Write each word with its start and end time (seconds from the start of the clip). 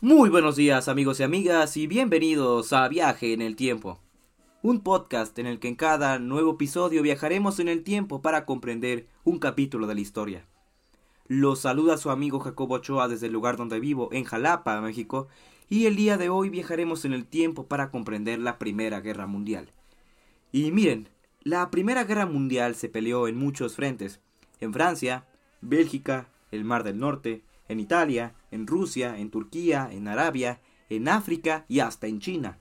Muy 0.00 0.30
buenos 0.30 0.54
días 0.54 0.86
amigos 0.86 1.18
y 1.18 1.24
amigas 1.24 1.76
y 1.76 1.88
bienvenidos 1.88 2.72
a 2.72 2.86
Viaje 2.86 3.32
en 3.32 3.42
el 3.42 3.56
Tiempo, 3.56 3.98
un 4.62 4.80
podcast 4.84 5.36
en 5.40 5.46
el 5.46 5.58
que 5.58 5.66
en 5.66 5.74
cada 5.74 6.20
nuevo 6.20 6.52
episodio 6.52 7.02
viajaremos 7.02 7.58
en 7.58 7.66
el 7.66 7.82
tiempo 7.82 8.22
para 8.22 8.44
comprender 8.44 9.08
un 9.24 9.40
capítulo 9.40 9.88
de 9.88 9.96
la 9.96 10.00
historia. 10.00 10.46
Los 11.26 11.62
saluda 11.62 11.96
su 11.96 12.10
amigo 12.10 12.38
Jacobo 12.38 12.76
Ochoa 12.76 13.08
desde 13.08 13.26
el 13.26 13.32
lugar 13.32 13.56
donde 13.56 13.80
vivo, 13.80 14.08
en 14.12 14.22
Jalapa, 14.22 14.80
México, 14.80 15.26
y 15.68 15.86
el 15.86 15.96
día 15.96 16.16
de 16.16 16.28
hoy 16.28 16.48
viajaremos 16.48 17.04
en 17.04 17.12
el 17.12 17.26
tiempo 17.26 17.66
para 17.66 17.90
comprender 17.90 18.38
la 18.38 18.56
Primera 18.56 19.00
Guerra 19.00 19.26
Mundial. 19.26 19.72
Y 20.52 20.70
miren, 20.70 21.08
la 21.42 21.72
Primera 21.72 22.04
Guerra 22.04 22.26
Mundial 22.26 22.76
se 22.76 22.88
peleó 22.88 23.26
en 23.26 23.36
muchos 23.36 23.74
frentes, 23.74 24.20
en 24.60 24.72
Francia, 24.72 25.26
Bélgica, 25.60 26.28
el 26.52 26.62
Mar 26.62 26.84
del 26.84 27.00
Norte, 27.00 27.42
en 27.68 27.80
Italia, 27.80 28.34
en 28.50 28.66
Rusia, 28.66 29.18
en 29.18 29.30
Turquía, 29.30 29.88
en 29.92 30.08
Arabia, 30.08 30.60
en 30.88 31.08
África 31.08 31.64
y 31.68 31.80
hasta 31.80 32.06
en 32.06 32.20
China. 32.20 32.58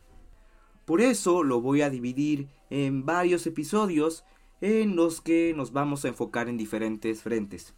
Por 0.85 1.01
eso 1.01 1.43
lo 1.43 1.61
voy 1.61 1.81
a 1.81 1.89
dividir 1.89 2.47
en 2.69 3.05
varios 3.05 3.45
episodios 3.47 4.23
en 4.61 4.95
los 4.95 5.21
que 5.21 5.53
nos 5.55 5.71
vamos 5.71 6.05
a 6.05 6.09
enfocar 6.09 6.49
en 6.49 6.57
diferentes 6.57 7.21
frentes. 7.21 7.73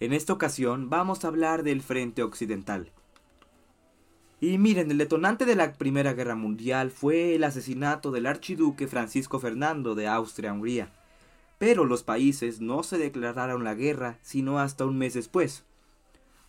En 0.00 0.12
esta 0.12 0.32
ocasión 0.32 0.90
vamos 0.90 1.24
a 1.24 1.28
hablar 1.28 1.62
del 1.62 1.82
frente 1.82 2.22
occidental. 2.22 2.92
Y 4.40 4.56
miren, 4.58 4.90
el 4.92 4.98
detonante 4.98 5.44
de 5.44 5.56
la 5.56 5.72
Primera 5.72 6.12
Guerra 6.12 6.36
Mundial 6.36 6.92
fue 6.92 7.34
el 7.34 7.42
asesinato 7.42 8.12
del 8.12 8.26
archiduque 8.26 8.86
Francisco 8.86 9.40
Fernando 9.40 9.96
de 9.96 10.06
Austria-Hungría. 10.06 10.92
Pero 11.58 11.84
los 11.84 12.04
países 12.04 12.60
no 12.60 12.84
se 12.84 12.98
declararon 12.98 13.64
la 13.64 13.74
guerra 13.74 14.18
sino 14.22 14.60
hasta 14.60 14.86
un 14.86 14.96
mes 14.96 15.14
después. 15.14 15.64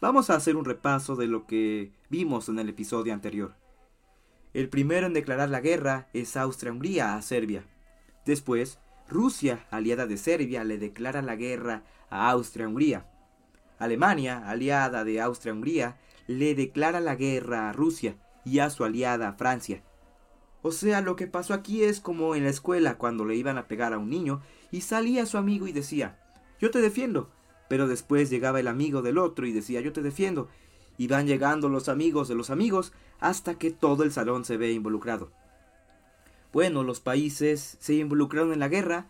Vamos 0.01 0.29
a 0.29 0.35
hacer 0.35 0.55
un 0.55 0.63
repaso 0.63 1.17
de 1.17 1.27
lo 1.27 1.45
que 1.45 1.91
vimos 2.09 2.47
en 2.47 2.57
el 2.57 2.69
episodio 2.69 3.13
anterior. 3.13 3.55
El 4.53 4.69
primero 4.69 5.07
en 5.07 5.13
declarar 5.13 5.49
la 5.49 5.59
guerra 5.59 6.07
es 6.13 6.37
Austria-Hungría 6.37 7.15
a 7.15 7.21
Serbia. 7.21 7.65
Después, 8.25 8.79
Rusia, 9.09 9.67
aliada 9.71 10.07
de 10.07 10.15
Serbia, 10.15 10.63
le 10.63 10.77
declara 10.77 11.21
la 11.21 11.35
guerra 11.35 11.83
a 12.09 12.29
Austria-Hungría. 12.29 13.11
Alemania, 13.77 14.49
aliada 14.49 15.03
de 15.03 15.19
Austria-Hungría, 15.19 15.97
le 16.27 16.55
declara 16.55 17.01
la 17.01 17.15
guerra 17.15 17.69
a 17.69 17.73
Rusia 17.73 18.15
y 18.45 18.59
a 18.59 18.69
su 18.69 18.85
aliada 18.85 19.33
Francia. 19.33 19.83
O 20.61 20.71
sea, 20.71 21.01
lo 21.01 21.17
que 21.17 21.27
pasó 21.27 21.53
aquí 21.53 21.83
es 21.83 21.99
como 21.99 22.35
en 22.35 22.45
la 22.45 22.51
escuela 22.51 22.97
cuando 22.97 23.25
le 23.25 23.35
iban 23.35 23.57
a 23.57 23.67
pegar 23.67 23.91
a 23.91 23.97
un 23.97 24.09
niño 24.09 24.41
y 24.71 24.79
salía 24.79 25.25
su 25.25 25.37
amigo 25.37 25.67
y 25.67 25.73
decía, 25.73 26.19
yo 26.57 26.71
te 26.71 26.79
defiendo, 26.79 27.31
pero 27.69 27.87
después 27.87 28.29
llegaba 28.29 28.59
el 28.59 28.67
amigo 28.67 29.01
del 29.01 29.17
otro 29.17 29.47
y 29.47 29.53
decía 29.53 29.79
yo 29.79 29.93
te 29.93 30.01
defiendo, 30.01 30.49
y 30.97 31.07
van 31.07 31.27
llegando 31.27 31.69
los 31.69 31.87
amigos 31.87 32.27
de 32.27 32.35
los 32.35 32.49
amigos 32.49 32.91
hasta 33.21 33.57
que 33.57 33.71
todo 33.71 34.03
el 34.03 34.11
salón 34.11 34.43
se 34.43 34.57
ve 34.57 34.73
involucrado. 34.73 35.31
Bueno, 36.51 36.83
los 36.83 36.99
países 36.99 37.77
se 37.79 37.93
involucraron 37.93 38.51
en 38.51 38.59
la 38.59 38.67
guerra 38.67 39.07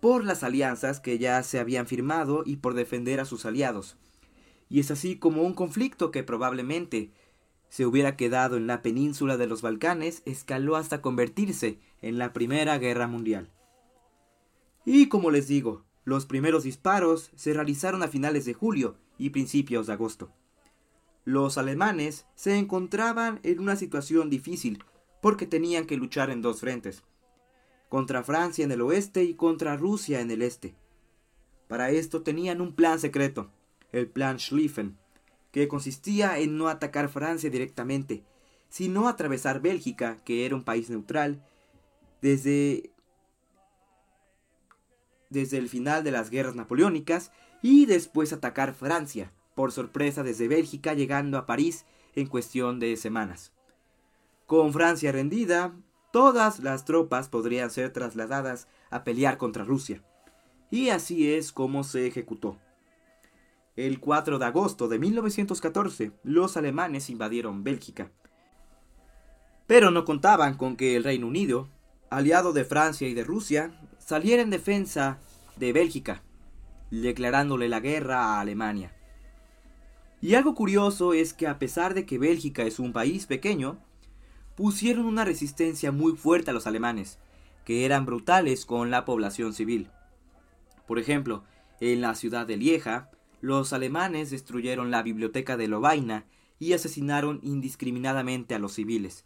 por 0.00 0.24
las 0.24 0.42
alianzas 0.42 0.98
que 0.98 1.18
ya 1.18 1.42
se 1.42 1.60
habían 1.60 1.86
firmado 1.86 2.42
y 2.44 2.56
por 2.56 2.74
defender 2.74 3.20
a 3.20 3.26
sus 3.26 3.44
aliados. 3.44 3.96
Y 4.68 4.80
es 4.80 4.90
así 4.90 5.16
como 5.16 5.42
un 5.42 5.54
conflicto 5.54 6.10
que 6.10 6.22
probablemente 6.22 7.12
se 7.68 7.86
hubiera 7.86 8.16
quedado 8.16 8.56
en 8.56 8.66
la 8.66 8.82
península 8.82 9.36
de 9.36 9.46
los 9.46 9.62
Balcanes 9.62 10.22
escaló 10.24 10.76
hasta 10.76 11.00
convertirse 11.00 11.78
en 12.02 12.18
la 12.18 12.32
Primera 12.32 12.78
Guerra 12.78 13.06
Mundial. 13.06 13.50
Y 14.84 15.08
como 15.08 15.30
les 15.30 15.46
digo, 15.46 15.84
los 16.04 16.26
primeros 16.26 16.64
disparos 16.64 17.30
se 17.36 17.52
realizaron 17.52 18.02
a 18.02 18.08
finales 18.08 18.44
de 18.44 18.54
julio 18.54 18.96
y 19.18 19.30
principios 19.30 19.86
de 19.86 19.92
agosto. 19.92 20.32
Los 21.24 21.58
alemanes 21.58 22.26
se 22.34 22.56
encontraban 22.56 23.40
en 23.42 23.60
una 23.60 23.76
situación 23.76 24.30
difícil 24.30 24.82
porque 25.20 25.46
tenían 25.46 25.86
que 25.86 25.96
luchar 25.96 26.30
en 26.30 26.40
dos 26.40 26.60
frentes, 26.60 27.02
contra 27.88 28.22
Francia 28.22 28.64
en 28.64 28.72
el 28.72 28.80
oeste 28.80 29.24
y 29.24 29.34
contra 29.34 29.76
Rusia 29.76 30.20
en 30.20 30.30
el 30.30 30.42
este. 30.42 30.74
Para 31.68 31.90
esto 31.90 32.22
tenían 32.22 32.60
un 32.60 32.74
plan 32.74 32.98
secreto, 32.98 33.50
el 33.92 34.08
plan 34.08 34.38
Schlieffen, 34.38 34.96
que 35.52 35.68
consistía 35.68 36.38
en 36.38 36.56
no 36.56 36.68
atacar 36.68 37.08
Francia 37.08 37.50
directamente, 37.50 38.24
sino 38.68 39.08
atravesar 39.08 39.60
Bélgica, 39.60 40.16
que 40.24 40.46
era 40.46 40.54
un 40.54 40.64
país 40.64 40.88
neutral, 40.88 41.44
desde 42.22 42.90
desde 45.30 45.58
el 45.58 45.68
final 45.68 46.04
de 46.04 46.10
las 46.10 46.28
guerras 46.30 46.54
napoleónicas 46.54 47.32
y 47.62 47.86
después 47.86 48.32
atacar 48.32 48.74
Francia, 48.74 49.32
por 49.54 49.72
sorpresa 49.72 50.22
desde 50.22 50.48
Bélgica 50.48 50.94
llegando 50.94 51.38
a 51.38 51.46
París 51.46 51.86
en 52.14 52.26
cuestión 52.26 52.80
de 52.80 52.96
semanas. 52.96 53.52
Con 54.46 54.72
Francia 54.72 55.12
rendida, 55.12 55.74
todas 56.12 56.60
las 56.60 56.84
tropas 56.84 57.28
podrían 57.28 57.70
ser 57.70 57.92
trasladadas 57.92 58.66
a 58.90 59.04
pelear 59.04 59.38
contra 59.38 59.64
Rusia. 59.64 60.02
Y 60.70 60.90
así 60.90 61.32
es 61.32 61.52
como 61.52 61.84
se 61.84 62.06
ejecutó. 62.06 62.58
El 63.76 64.00
4 64.00 64.38
de 64.38 64.44
agosto 64.44 64.88
de 64.88 64.98
1914, 64.98 66.12
los 66.24 66.56
alemanes 66.56 67.08
invadieron 67.08 67.62
Bélgica. 67.62 68.10
Pero 69.66 69.90
no 69.90 70.04
contaban 70.04 70.56
con 70.56 70.76
que 70.76 70.96
el 70.96 71.04
Reino 71.04 71.28
Unido, 71.28 71.68
aliado 72.10 72.52
de 72.52 72.64
Francia 72.64 73.08
y 73.08 73.14
de 73.14 73.24
Rusia, 73.24 73.72
saliera 74.10 74.42
en 74.42 74.50
defensa 74.50 75.20
de 75.54 75.72
Bélgica, 75.72 76.24
declarándole 76.90 77.68
la 77.68 77.78
guerra 77.78 78.18
a 78.24 78.40
Alemania. 78.40 78.92
Y 80.20 80.34
algo 80.34 80.56
curioso 80.56 81.12
es 81.12 81.32
que 81.32 81.46
a 81.46 81.60
pesar 81.60 81.94
de 81.94 82.06
que 82.06 82.18
Bélgica 82.18 82.64
es 82.64 82.80
un 82.80 82.92
país 82.92 83.26
pequeño, 83.26 83.78
pusieron 84.56 85.06
una 85.06 85.24
resistencia 85.24 85.92
muy 85.92 86.16
fuerte 86.16 86.50
a 86.50 86.52
los 86.52 86.66
alemanes, 86.66 87.20
que 87.64 87.84
eran 87.84 88.04
brutales 88.04 88.66
con 88.66 88.90
la 88.90 89.04
población 89.04 89.52
civil. 89.52 89.92
Por 90.88 90.98
ejemplo, 90.98 91.44
en 91.78 92.00
la 92.00 92.16
ciudad 92.16 92.48
de 92.48 92.56
Lieja, 92.56 93.12
los 93.40 93.72
alemanes 93.72 94.32
destruyeron 94.32 94.90
la 94.90 95.04
biblioteca 95.04 95.56
de 95.56 95.68
Lovaina 95.68 96.24
y 96.58 96.72
asesinaron 96.72 97.38
indiscriminadamente 97.44 98.56
a 98.56 98.58
los 98.58 98.72
civiles, 98.72 99.24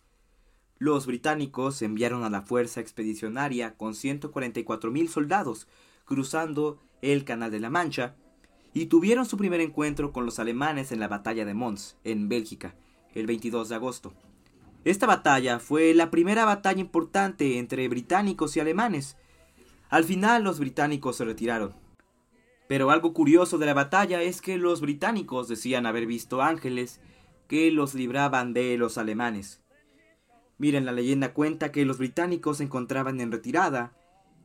los 0.84 1.06
británicos 1.06 1.80
enviaron 1.80 2.24
a 2.24 2.30
la 2.30 2.42
fuerza 2.42 2.78
expedicionaria 2.78 3.74
con 3.74 3.94
144.000 3.94 5.08
soldados 5.08 5.66
cruzando 6.04 6.78
el 7.00 7.24
Canal 7.24 7.50
de 7.50 7.58
la 7.58 7.70
Mancha 7.70 8.16
y 8.74 8.86
tuvieron 8.86 9.24
su 9.24 9.38
primer 9.38 9.62
encuentro 9.62 10.12
con 10.12 10.26
los 10.26 10.38
alemanes 10.38 10.92
en 10.92 11.00
la 11.00 11.08
batalla 11.08 11.46
de 11.46 11.54
Mons, 11.54 11.96
en 12.04 12.28
Bélgica, 12.28 12.74
el 13.14 13.26
22 13.26 13.70
de 13.70 13.74
agosto. 13.76 14.12
Esta 14.84 15.06
batalla 15.06 15.58
fue 15.58 15.94
la 15.94 16.10
primera 16.10 16.44
batalla 16.44 16.82
importante 16.82 17.58
entre 17.58 17.88
británicos 17.88 18.54
y 18.54 18.60
alemanes. 18.60 19.16
Al 19.88 20.04
final 20.04 20.44
los 20.44 20.58
británicos 20.58 21.16
se 21.16 21.24
retiraron. 21.24 21.72
Pero 22.68 22.90
algo 22.90 23.14
curioso 23.14 23.56
de 23.56 23.64
la 23.64 23.72
batalla 23.72 24.20
es 24.20 24.42
que 24.42 24.58
los 24.58 24.82
británicos 24.82 25.48
decían 25.48 25.86
haber 25.86 26.04
visto 26.04 26.42
ángeles 26.42 27.00
que 27.48 27.70
los 27.70 27.94
libraban 27.94 28.52
de 28.52 28.76
los 28.76 28.98
alemanes. 28.98 29.63
Miren, 30.58 30.84
la 30.84 30.92
leyenda 30.92 31.32
cuenta 31.32 31.72
que 31.72 31.84
los 31.84 31.98
británicos 31.98 32.58
se 32.58 32.64
encontraban 32.64 33.20
en 33.20 33.32
retirada 33.32 33.92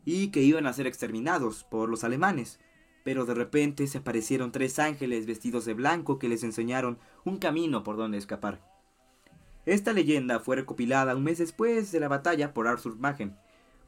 y 0.05 0.29
que 0.29 0.41
iban 0.41 0.65
a 0.65 0.73
ser 0.73 0.87
exterminados 0.87 1.63
por 1.63 1.89
los 1.89 2.03
alemanes, 2.03 2.59
pero 3.03 3.25
de 3.25 3.35
repente 3.35 3.87
se 3.87 3.99
aparecieron 3.99 4.51
tres 4.51 4.79
ángeles 4.79 5.25
vestidos 5.25 5.65
de 5.65 5.73
blanco 5.73 6.19
que 6.19 6.29
les 6.29 6.43
enseñaron 6.43 6.97
un 7.25 7.37
camino 7.37 7.83
por 7.83 7.97
donde 7.97 8.17
escapar. 8.17 8.59
Esta 9.65 9.93
leyenda 9.93 10.39
fue 10.39 10.55
recopilada 10.55 11.15
un 11.15 11.23
mes 11.23 11.37
después 11.37 11.91
de 11.91 11.99
la 11.99 12.07
batalla 12.07 12.53
por 12.53 12.67
Arthur 12.67 12.97
Machen, 12.97 13.35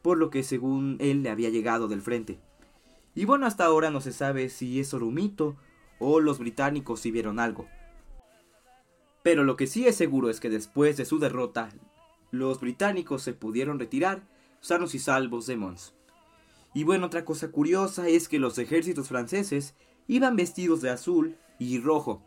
por 0.02 0.18
lo 0.18 0.30
que 0.30 0.44
según 0.44 0.98
él 1.00 1.24
le 1.24 1.30
había 1.30 1.50
llegado 1.50 1.88
del 1.88 2.02
frente. 2.02 2.40
Y 3.16 3.26
bueno, 3.26 3.46
hasta 3.46 3.66
ahora 3.66 3.90
no 3.90 4.00
se 4.00 4.14
sabe 4.14 4.50
si 4.50 4.80
es 4.80 4.88
solo 4.88 5.08
mito 5.08 5.56
o 6.00 6.20
los 6.20 6.40
británicos 6.40 7.00
sí 7.00 7.12
vieron 7.12 7.40
algo. 7.40 7.68
Pero 9.24 9.44
lo 9.44 9.56
que 9.56 9.68
sí 9.68 9.88
es 9.88 9.96
seguro 9.96 10.30
es 10.30 10.40
que 10.40 10.50
después 10.50 10.97
de 10.97 11.06
su 11.06 11.20
derrota, 11.20 11.70
los 12.31 12.59
británicos 12.59 13.22
se 13.22 13.33
pudieron 13.33 13.79
retirar 13.79 14.23
sanos 14.61 14.95
y 14.95 14.99
salvos 14.99 15.47
de 15.47 15.57
Mons. 15.57 15.93
Y 16.73 16.83
bueno, 16.83 17.07
otra 17.07 17.25
cosa 17.25 17.51
curiosa 17.51 18.07
es 18.07 18.29
que 18.29 18.39
los 18.39 18.57
ejércitos 18.57 19.09
franceses 19.09 19.75
iban 20.07 20.35
vestidos 20.35 20.81
de 20.81 20.89
azul 20.89 21.37
y 21.59 21.79
rojo. 21.79 22.23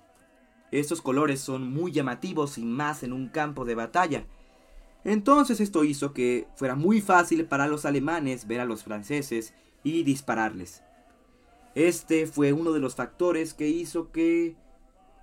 Estos 0.70 1.00
colores 1.00 1.40
son 1.40 1.72
muy 1.72 1.92
llamativos 1.92 2.58
y 2.58 2.64
más 2.64 3.02
en 3.02 3.12
un 3.12 3.28
campo 3.28 3.64
de 3.64 3.74
batalla. 3.74 4.26
Entonces 5.04 5.60
esto 5.60 5.84
hizo 5.84 6.12
que 6.12 6.46
fuera 6.56 6.74
muy 6.74 7.00
fácil 7.00 7.46
para 7.46 7.68
los 7.68 7.84
alemanes 7.84 8.46
ver 8.46 8.60
a 8.60 8.64
los 8.64 8.84
franceses 8.84 9.54
y 9.82 10.02
dispararles. 10.02 10.82
Este 11.74 12.26
fue 12.26 12.52
uno 12.52 12.72
de 12.72 12.80
los 12.80 12.94
factores 12.94 13.54
que 13.54 13.68
hizo 13.68 14.12
que 14.12 14.56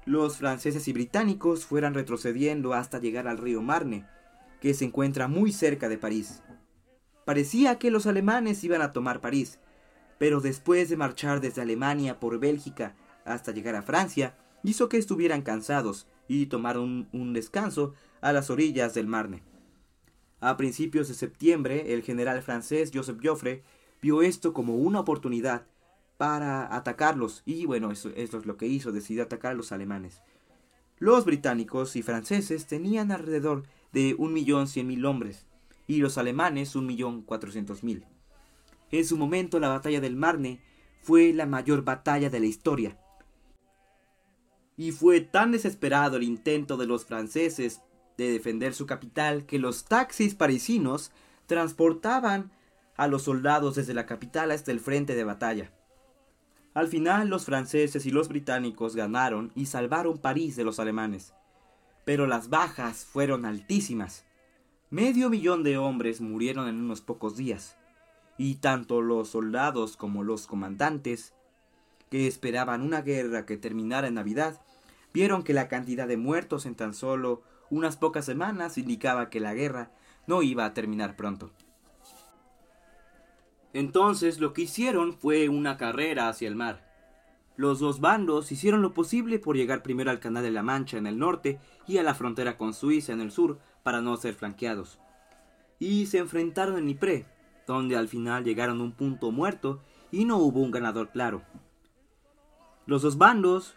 los 0.05 0.37
franceses 0.37 0.87
y 0.87 0.93
británicos 0.93 1.65
fueran 1.65 1.93
retrocediendo 1.93 2.73
hasta 2.73 2.99
llegar 2.99 3.27
al 3.27 3.37
río 3.37 3.61
Marne, 3.61 4.05
que 4.61 4.73
se 4.73 4.85
encuentra 4.85 5.27
muy 5.27 5.51
cerca 5.51 5.89
de 5.89 5.97
París. 5.97 6.41
Parecía 7.25 7.77
que 7.77 7.91
los 7.91 8.05
alemanes 8.05 8.63
iban 8.63 8.81
a 8.81 8.93
tomar 8.93 9.19
París, 9.19 9.59
pero 10.17 10.39
después 10.39 10.87
de 10.89 10.97
marchar 10.97 11.41
desde 11.41 11.61
Alemania 11.61 12.19
por 12.19 12.39
Bélgica 12.39 12.95
hasta 13.25 13.51
llegar 13.51 13.75
a 13.75 13.81
Francia, 13.81 14.37
hizo 14.63 14.87
que 14.87 14.97
estuvieran 14.97 15.41
cansados 15.41 16.07
y 16.27 16.45
tomaron 16.45 17.09
un 17.11 17.33
descanso 17.33 17.93
a 18.21 18.31
las 18.31 18.49
orillas 18.49 18.93
del 18.93 19.07
Marne. 19.07 19.43
A 20.39 20.57
principios 20.57 21.07
de 21.07 21.15
septiembre, 21.15 21.93
el 21.93 22.03
general 22.03 22.41
francés 22.41 22.91
Joseph 22.93 23.19
Joffre 23.21 23.63
vio 24.01 24.21
esto 24.21 24.53
como 24.53 24.75
una 24.75 24.99
oportunidad 24.99 25.65
para 26.17 26.75
atacarlos 26.75 27.41
y 27.45 27.65
bueno, 27.65 27.91
eso, 27.91 28.09
es 28.15 28.45
lo 28.45 28.57
que 28.57 28.67
hizo, 28.67 28.91
decidió 28.91 29.23
atacar 29.23 29.51
a 29.51 29.55
los 29.55 29.71
alemanes. 29.71 30.21
Los 30.99 31.25
británicos 31.25 31.95
y 31.95 32.03
franceses 32.03 32.67
tenían 32.67 33.11
alrededor 33.11 33.63
de 33.91 34.17
1.100.000 34.17 35.05
hombres 35.05 35.45
y 35.87 35.97
los 35.97 36.17
alemanes 36.17 36.75
1.400.000. 36.75 38.05
En 38.91 39.05
su 39.05 39.17
momento 39.17 39.59
la 39.59 39.69
batalla 39.69 40.01
del 40.01 40.15
Marne 40.15 40.61
fue 41.01 41.33
la 41.33 41.45
mayor 41.45 41.83
batalla 41.83 42.29
de 42.29 42.39
la 42.39 42.45
historia. 42.45 42.97
Y 44.77 44.91
fue 44.91 45.21
tan 45.21 45.51
desesperado 45.51 46.17
el 46.17 46.23
intento 46.23 46.77
de 46.77 46.87
los 46.87 47.05
franceses 47.05 47.81
de 48.17 48.31
defender 48.31 48.73
su 48.73 48.85
capital 48.85 49.45
que 49.45 49.59
los 49.59 49.85
taxis 49.85 50.35
parisinos 50.35 51.11
transportaban 51.45 52.51
a 52.95 53.07
los 53.07 53.23
soldados 53.23 53.75
desde 53.75 53.93
la 53.93 54.05
capital 54.05 54.51
hasta 54.51 54.71
el 54.71 54.79
frente 54.79 55.15
de 55.15 55.23
batalla. 55.23 55.71
Al 56.73 56.87
final 56.87 57.27
los 57.27 57.45
franceses 57.45 58.05
y 58.05 58.11
los 58.11 58.29
británicos 58.29 58.95
ganaron 58.95 59.51
y 59.55 59.65
salvaron 59.65 60.19
París 60.19 60.55
de 60.55 60.63
los 60.63 60.79
alemanes. 60.79 61.33
Pero 62.11 62.27
las 62.27 62.49
bajas 62.49 63.05
fueron 63.05 63.45
altísimas. 63.45 64.25
Medio 64.89 65.29
millón 65.29 65.63
de 65.63 65.77
hombres 65.77 66.19
murieron 66.19 66.67
en 66.67 66.75
unos 66.75 66.99
pocos 66.99 67.37
días, 67.37 67.77
y 68.37 68.55
tanto 68.55 68.99
los 68.99 69.29
soldados 69.29 69.95
como 69.95 70.21
los 70.21 70.45
comandantes, 70.45 71.33
que 72.09 72.27
esperaban 72.27 72.81
una 72.81 73.01
guerra 73.01 73.45
que 73.45 73.55
terminara 73.55 74.09
en 74.09 74.15
Navidad, 74.15 74.59
vieron 75.13 75.41
que 75.41 75.53
la 75.53 75.69
cantidad 75.69 76.05
de 76.05 76.17
muertos 76.17 76.65
en 76.65 76.75
tan 76.75 76.93
solo 76.93 77.43
unas 77.69 77.95
pocas 77.95 78.25
semanas 78.25 78.77
indicaba 78.77 79.29
que 79.29 79.39
la 79.39 79.53
guerra 79.53 79.89
no 80.27 80.43
iba 80.43 80.65
a 80.65 80.73
terminar 80.73 81.15
pronto. 81.15 81.49
Entonces 83.71 84.41
lo 84.41 84.51
que 84.51 84.63
hicieron 84.63 85.13
fue 85.13 85.47
una 85.47 85.77
carrera 85.77 86.27
hacia 86.27 86.49
el 86.49 86.57
mar. 86.57 86.90
Los 87.61 87.77
dos 87.77 87.99
bandos 87.99 88.51
hicieron 88.51 88.81
lo 88.81 88.95
posible 88.95 89.37
por 89.37 89.55
llegar 89.55 89.83
primero 89.83 90.09
al 90.09 90.19
Canal 90.19 90.41
de 90.41 90.49
la 90.49 90.63
Mancha 90.63 90.97
en 90.97 91.05
el 91.05 91.19
norte 91.19 91.59
y 91.85 91.99
a 91.99 92.03
la 92.03 92.15
frontera 92.15 92.57
con 92.57 92.73
Suiza 92.73 93.13
en 93.13 93.21
el 93.21 93.29
sur 93.29 93.59
para 93.83 94.01
no 94.01 94.17
ser 94.17 94.33
flanqueados. 94.33 94.97
Y 95.77 96.07
se 96.07 96.17
enfrentaron 96.17 96.79
en 96.79 96.89
Ypres, 96.89 97.27
donde 97.67 97.95
al 97.95 98.07
final 98.07 98.43
llegaron 98.43 98.81
a 98.81 98.83
un 98.83 98.93
punto 98.93 99.29
muerto 99.29 99.79
y 100.09 100.25
no 100.25 100.39
hubo 100.39 100.59
un 100.59 100.71
ganador 100.71 101.11
claro. 101.11 101.43
Los 102.87 103.03
dos 103.03 103.19
bandos, 103.19 103.75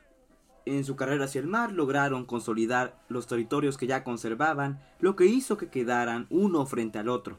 en 0.65 0.83
su 0.85 0.97
carrera 0.97 1.27
hacia 1.27 1.43
el 1.43 1.47
mar, 1.47 1.71
lograron 1.71 2.25
consolidar 2.25 3.05
los 3.11 3.27
territorios 3.27 3.77
que 3.77 3.87
ya 3.87 4.03
conservaban, 4.03 4.81
lo 4.99 5.15
que 5.15 5.27
hizo 5.27 5.59
que 5.59 5.69
quedaran 5.69 6.27
uno 6.31 6.65
frente 6.65 6.99
al 6.99 7.11
otro. 7.11 7.37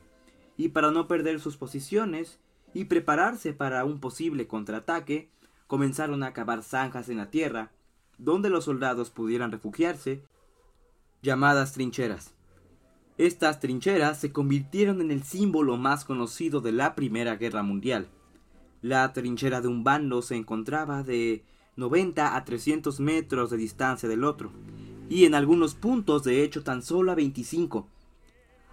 Y 0.58 0.70
para 0.70 0.92
no 0.92 1.08
perder 1.08 1.40
sus 1.40 1.58
posiciones, 1.58 2.40
y 2.72 2.86
prepararse 2.86 3.54
para 3.54 3.84
un 3.84 4.00
posible 4.00 4.46
contraataque, 4.48 5.32
comenzaron 5.68 6.24
a 6.24 6.34
cavar 6.34 6.64
zanjas 6.64 7.10
en 7.10 7.18
la 7.18 7.30
tierra, 7.30 7.72
donde 8.18 8.50
los 8.50 8.66
soldados 8.66 9.10
pudieran 9.10 9.52
refugiarse, 9.52 10.24
llamadas 11.22 11.74
trincheras. 11.74 12.34
Estas 13.18 13.60
trincheras 13.60 14.20
se 14.20 14.32
convirtieron 14.32 15.02
en 15.02 15.10
el 15.10 15.24
símbolo 15.24 15.78
más 15.78 16.06
conocido 16.06 16.62
de 16.62 16.72
la 16.72 16.96
Primera 16.96 17.36
Guerra 17.38 17.64
Mundial. 17.64 18.10
La 18.82 19.14
trinchera 19.14 19.62
de 19.62 19.68
un 19.68 19.84
bando 19.84 20.22
se 20.22 20.36
encontraba 20.36 21.02
de 21.02 21.44
90 21.78 22.36
a 22.36 22.46
300 22.46 23.00
metros 23.00 23.50
de 23.50 23.58
distancia 23.58 24.08
del 24.08 24.24
otro, 24.24 24.52
y 25.10 25.26
en 25.26 25.34
algunos 25.34 25.76
puntos 25.76 26.24
de 26.24 26.44
hecho 26.44 26.64
tan 26.64 26.82
solo 26.82 27.12
a 27.12 27.16
25. 27.16 27.88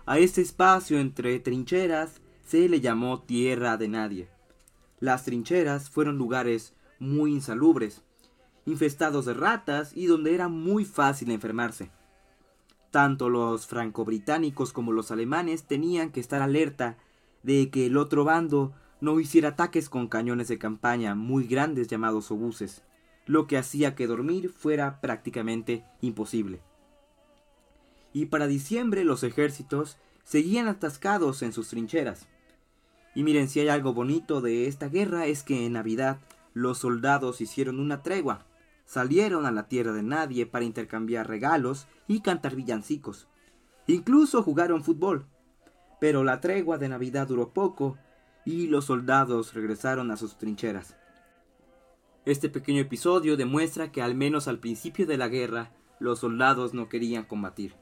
A 0.07 0.19
este 0.19 0.41
espacio 0.41 0.99
entre 0.99 1.39
trincheras 1.39 2.21
se 2.45 2.69
le 2.69 2.81
llamó 2.81 3.23
tierra 3.23 3.77
de 3.77 3.89
nadie. 3.89 4.29
Las 4.99 5.25
trincheras 5.25 5.89
fueron 5.91 6.19
lugares 6.19 6.75
muy 7.03 7.33
insalubres, 7.33 8.03
infestados 8.65 9.27
de 9.27 9.35
ratas 9.35 9.93
y 9.95 10.07
donde 10.07 10.35
era 10.35 10.49
muy 10.49 10.85
fácil 10.85 11.31
enfermarse. 11.31 11.91
Tanto 12.93 13.29
los 13.29 13.67
franco-británicos 13.67 14.73
como 14.73 14.93
los 14.93 15.11
alemanes 15.11 15.65
tenían 15.65 16.13
que 16.13 16.21
estar 16.21 16.43
alerta 16.43 16.97
de 17.43 17.71
que 17.71 17.87
el 17.87 17.97
otro 17.97 18.25
bando 18.25 18.73
no 19.01 19.19
hiciera 19.19 19.51
ataques 19.51 19.89
con 19.89 20.07
cañones 20.07 20.47
de 20.47 20.59
campaña 20.59 21.17
muy 21.17 21.47
grandes 21.47 21.89
llamados 21.89 22.31
obuses, 22.31 22.85
lo 23.27 23.49
que 23.49 23.59
hacía 23.59 23.97
que 23.97 24.07
dormir 24.07 24.51
fuera 24.51 25.01
prácticamente 25.01 25.85
imposible. 26.01 26.61
Y 28.13 28.27
para 28.27 28.47
diciembre 28.47 29.05
los 29.05 29.25
ejércitos 29.25 29.97
seguían 30.23 30.69
atascados 30.69 31.43
en 31.43 31.53
sus 31.53 31.69
trincheras. 31.69 32.29
Y 33.15 33.25
miren, 33.25 33.49
si 33.49 33.59
hay 33.59 33.69
algo 33.69 33.93
bonito 33.93 34.41
de 34.41 34.69
esta 34.69 34.89
guerra 34.89 35.27
es 35.27 35.43
que 35.43 35.67
en 35.67 35.73
Navidad 35.73 36.19
los 36.55 36.79
soldados 36.79 37.41
hicieron 37.41 37.81
una 37.81 38.03
tregua, 38.03 38.47
salieron 38.85 39.47
a 39.47 39.51
la 39.51 39.69
tierra 39.69 39.93
de 39.93 40.03
nadie 40.03 40.47
para 40.47 40.65
intercambiar 40.65 41.29
regalos 41.29 41.87
y 42.09 42.21
cantar 42.21 42.57
villancicos. 42.57 43.29
Incluso 43.87 44.43
jugaron 44.43 44.85
fútbol. 44.85 45.27
Pero 46.01 46.25
la 46.25 46.41
tregua 46.41 46.79
de 46.79 46.89
Navidad 46.89 47.29
duró 47.29 47.53
poco 47.53 47.97
y 48.45 48.67
los 48.67 48.87
soldados 48.87 49.55
regresaron 49.55 50.11
a 50.11 50.17
sus 50.17 50.37
trincheras. 50.37 50.97
Este 52.25 52.49
pequeño 52.49 52.81
episodio 52.81 53.37
demuestra 53.37 53.91
que 53.91 54.03
al 54.03 54.15
menos 54.15 54.49
al 54.49 54.59
principio 54.59 55.07
de 55.07 55.17
la 55.17 55.29
guerra 55.29 55.73
los 55.99 56.21
soldados 56.21 56.75
no 56.75 56.89
querían 56.89 57.25
combatir. 57.25 57.75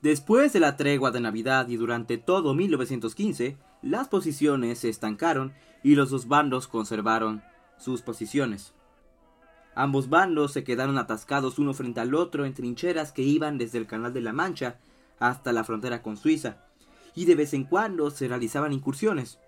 Después 0.00 0.52
de 0.52 0.60
la 0.60 0.76
tregua 0.76 1.10
de 1.10 1.20
Navidad 1.20 1.68
y 1.68 1.76
durante 1.76 2.18
todo 2.18 2.54
1915, 2.54 3.56
las 3.82 4.08
posiciones 4.08 4.78
se 4.78 4.88
estancaron 4.88 5.52
y 5.82 5.94
los 5.94 6.10
dos 6.10 6.28
bandos 6.28 6.68
conservaron 6.68 7.42
sus 7.78 8.02
posiciones. 8.02 8.72
Ambos 9.74 10.08
bandos 10.08 10.52
se 10.52 10.64
quedaron 10.64 10.98
atascados 10.98 11.58
uno 11.58 11.74
frente 11.74 12.00
al 12.00 12.14
otro 12.14 12.44
en 12.44 12.54
trincheras 12.54 13.12
que 13.12 13.22
iban 13.22 13.58
desde 13.58 13.78
el 13.78 13.86
Canal 13.86 14.12
de 14.12 14.20
la 14.20 14.32
Mancha 14.32 14.78
hasta 15.18 15.52
la 15.52 15.64
frontera 15.64 16.02
con 16.02 16.16
Suiza, 16.16 16.58
y 17.14 17.24
de 17.24 17.34
vez 17.34 17.54
en 17.54 17.64
cuando 17.64 18.10
se 18.10 18.28
realizaban 18.28 18.72
incursiones. 18.72 19.38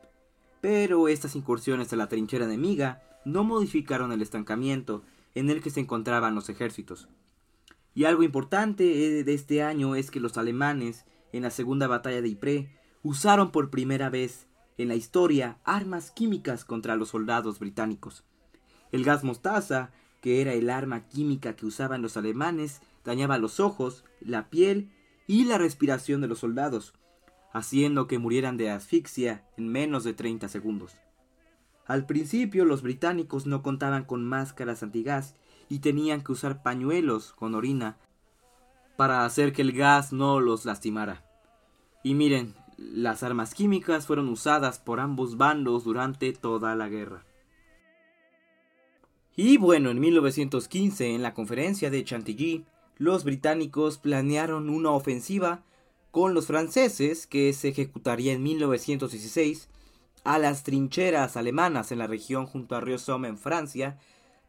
Pero 0.60 1.08
estas 1.08 1.36
incursiones 1.36 1.92
a 1.92 1.96
la 1.96 2.08
trinchera 2.08 2.46
enemiga 2.46 3.02
no 3.24 3.44
modificaron 3.44 4.12
el 4.12 4.22
estancamiento 4.22 5.02
en 5.34 5.50
el 5.50 5.62
que 5.62 5.70
se 5.70 5.80
encontraban 5.80 6.34
los 6.34 6.48
ejércitos. 6.48 7.08
Y 7.94 8.04
algo 8.04 8.22
importante 8.22 8.84
de 9.24 9.34
este 9.34 9.62
año 9.62 9.94
es 9.94 10.10
que 10.10 10.20
los 10.20 10.36
alemanes, 10.36 11.04
en 11.32 11.42
la 11.42 11.50
segunda 11.50 11.86
batalla 11.86 12.22
de 12.22 12.28
Ypres, 12.28 12.68
usaron 13.04 13.52
por 13.52 13.70
primera 13.70 14.08
vez 14.08 14.48
en 14.78 14.88
la 14.88 14.96
historia 14.96 15.58
armas 15.62 16.10
químicas 16.10 16.64
contra 16.64 16.96
los 16.96 17.10
soldados 17.10 17.60
británicos. 17.60 18.24
El 18.90 19.04
gas 19.04 19.22
mostaza, 19.22 19.90
que 20.20 20.40
era 20.40 20.54
el 20.54 20.70
arma 20.70 21.06
química 21.06 21.54
que 21.54 21.66
usaban 21.66 22.00
los 22.00 22.16
alemanes, 22.16 22.80
dañaba 23.04 23.38
los 23.38 23.60
ojos, 23.60 24.04
la 24.20 24.48
piel 24.48 24.90
y 25.26 25.44
la 25.44 25.58
respiración 25.58 26.22
de 26.22 26.28
los 26.28 26.38
soldados, 26.38 26.94
haciendo 27.52 28.06
que 28.06 28.18
murieran 28.18 28.56
de 28.56 28.70
asfixia 28.70 29.44
en 29.58 29.68
menos 29.68 30.02
de 30.02 30.14
30 30.14 30.48
segundos. 30.48 30.96
Al 31.86 32.06
principio 32.06 32.64
los 32.64 32.80
británicos 32.80 33.46
no 33.46 33.62
contaban 33.62 34.04
con 34.04 34.24
máscaras 34.24 34.82
antigás 34.82 35.36
y 35.68 35.80
tenían 35.80 36.24
que 36.24 36.32
usar 36.32 36.62
pañuelos 36.62 37.32
con 37.32 37.54
orina 37.54 37.98
para 38.96 39.26
hacer 39.26 39.52
que 39.52 39.60
el 39.60 39.72
gas 39.72 40.10
no 40.12 40.40
los 40.40 40.64
lastimara. 40.64 41.22
Y 42.02 42.14
miren, 42.14 42.54
las 42.76 43.22
armas 43.22 43.54
químicas 43.54 44.06
fueron 44.06 44.28
usadas 44.28 44.78
por 44.78 45.00
ambos 45.00 45.36
bandos 45.36 45.84
durante 45.84 46.32
toda 46.32 46.74
la 46.74 46.88
guerra. 46.88 47.24
Y 49.36 49.56
bueno, 49.56 49.90
en 49.90 50.00
1915, 50.00 51.14
en 51.14 51.22
la 51.22 51.34
conferencia 51.34 51.90
de 51.90 52.04
Chantilly, 52.04 52.64
los 52.96 53.24
británicos 53.24 53.98
planearon 53.98 54.70
una 54.70 54.90
ofensiva 54.90 55.64
con 56.10 56.34
los 56.34 56.46
franceses 56.46 57.26
que 57.26 57.52
se 57.52 57.68
ejecutaría 57.70 58.32
en 58.32 58.42
1916 58.42 59.68
a 60.22 60.38
las 60.38 60.62
trincheras 60.62 61.36
alemanas 61.36 61.90
en 61.90 61.98
la 61.98 62.06
región 62.06 62.46
junto 62.46 62.76
a 62.76 62.80
río 62.80 62.98
Somme 62.98 63.28
en 63.28 63.36
Francia 63.36 63.98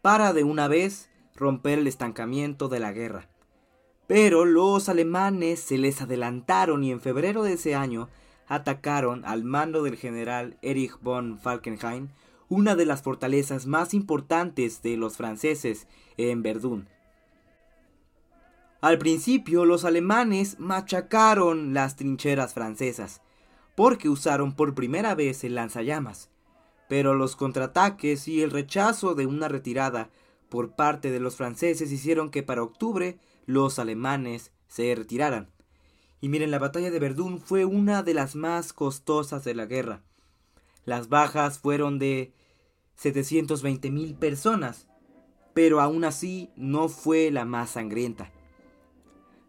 para 0.02 0.32
de 0.32 0.44
una 0.44 0.68
vez 0.68 1.10
romper 1.36 1.80
el 1.80 1.88
estancamiento 1.88 2.70
de 2.70 2.80
la 2.80 2.92
guerra. 2.94 3.28
Pero 4.08 4.46
los 4.46 4.88
alemanes 4.90 5.60
se 5.60 5.78
les 5.78 6.02
adelantaron 6.02 6.84
y 6.84 6.92
en 6.92 7.02
febrero 7.02 7.44
de 7.44 7.54
ese 7.54 7.76
año 7.76 8.10
atacaron 8.48 9.26
al 9.26 9.44
mando 9.44 9.84
del 9.84 9.96
general 9.96 10.58
Erich 10.62 11.00
von 11.02 11.40
Falkenhayn 11.40 12.12
una 12.48 12.76
de 12.76 12.86
las 12.86 13.02
fortalezas 13.02 13.66
más 13.66 13.94
importantes 13.94 14.82
de 14.84 14.98
los 14.98 15.18
franceses 15.18 15.88
en 16.18 16.44
Verdún. 16.44 16.88
Al 18.82 19.00
principio 19.00 19.66
los 19.66 19.84
alemanes 19.84 20.60
machacaron 20.60 21.74
las 21.74 21.96
trincheras 21.96 22.54
francesas, 22.54 23.22
porque 23.74 24.10
usaron 24.10 24.56
por 24.56 24.76
primera 24.76 25.16
vez 25.16 25.44
el 25.44 25.56
lanzallamas, 25.56 26.30
pero 26.88 27.16
los 27.16 27.36
contraataques 27.36 28.28
y 28.28 28.44
el 28.44 28.52
rechazo 28.52 29.16
de 29.16 29.26
una 29.26 29.48
retirada 29.48 30.10
por 30.50 30.76
parte 30.76 31.12
de 31.12 31.20
los 31.20 31.36
franceses 31.36 31.92
hicieron 31.92 32.30
que 32.30 32.44
para 32.44 32.64
octubre 32.64 33.20
los 33.46 33.80
alemanes 33.80 34.52
se 34.68 34.94
retiraran. 34.96 35.50
Y 36.22 36.30
miren, 36.30 36.52
la 36.52 36.60
batalla 36.60 36.92
de 36.92 37.00
Verdún 37.00 37.40
fue 37.40 37.66
una 37.66 38.04
de 38.04 38.14
las 38.14 38.36
más 38.36 38.74
costosas 38.74 39.44
de 39.44 39.54
la 39.54 39.66
guerra. 39.66 40.02
Las 40.86 41.10
bajas 41.10 41.60
fueron 41.60 42.00
de 42.00 42.34
720 42.96 43.92
mil 43.92 44.16
personas, 44.16 44.88
pero 45.54 45.82
aún 45.82 46.04
así 46.04 46.52
no 46.56 46.90
fue 46.90 47.32
la 47.32 47.46
más 47.46 47.72
sangrienta. 47.72 48.32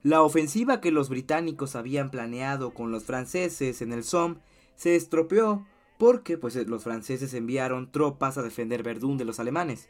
La 0.03 0.23
ofensiva 0.23 0.81
que 0.81 0.93
los 0.93 1.09
británicos 1.09 1.75
habían 1.75 2.11
planeado 2.11 2.73
con 2.73 2.93
los 2.93 3.05
franceses 3.05 3.83
en 3.83 3.93
el 3.93 4.05
Somme 4.05 4.37
se 4.77 4.95
estropeó 4.95 5.67
porque 5.99 6.39
pues, 6.39 6.55
los 6.67 6.85
franceses 6.85 7.35
enviaron 7.35 7.91
tropas 7.91 8.39
a 8.39 8.43
defender 8.43 8.83
Verdún 8.83 9.19
de 9.19 9.25
los 9.25 9.41
alemanes. 9.41 9.89